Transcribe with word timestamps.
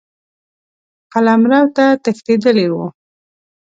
قلمرو 1.13 1.61
ته 1.75 1.85
تښتېدلی 2.03 2.67
وو. 2.73 2.85